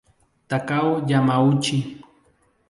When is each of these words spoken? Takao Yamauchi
Takao 0.49 1.03
Yamauchi 1.09 1.77